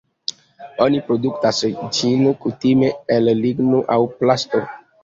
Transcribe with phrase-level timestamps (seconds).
[0.85, 1.59] Oni produktas
[1.99, 4.69] ĝin kutime el ligno aŭ plasto.